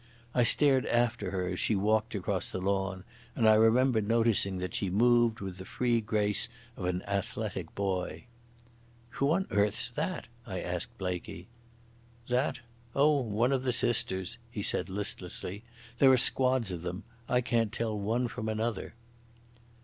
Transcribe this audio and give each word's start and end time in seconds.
I 0.33 0.41
stared 0.41 0.87
after 0.87 1.29
her 1.29 1.47
as 1.49 1.59
she 1.59 1.75
walked 1.75 2.15
across 2.15 2.49
the 2.49 2.59
lawn, 2.59 3.03
and 3.35 3.47
I 3.47 3.53
remember 3.53 4.01
noticing 4.01 4.57
that 4.57 4.73
she 4.73 4.89
moved 4.89 5.41
with 5.41 5.57
the 5.59 5.63
free 5.63 6.01
grace 6.01 6.49
of 6.75 6.85
an 6.85 7.03
athletic 7.03 7.75
boy. 7.75 8.23
"Who 9.09 9.29
on 9.31 9.45
earth's 9.51 9.91
that?" 9.91 10.27
I 10.43 10.59
asked 10.59 10.97
Blaikie. 10.97 11.45
"That? 12.29 12.61
Oh, 12.95 13.19
one 13.19 13.51
of 13.51 13.61
the 13.61 13.71
sisters," 13.71 14.39
he 14.49 14.63
said 14.63 14.89
listlessly. 14.89 15.61
"There 15.99 16.11
are 16.11 16.17
squads 16.17 16.71
of 16.71 16.81
them. 16.81 17.03
I 17.29 17.41
can't 17.41 17.71
tell 17.71 17.95
one 17.95 18.27
from 18.27 18.49
another." 18.49 18.95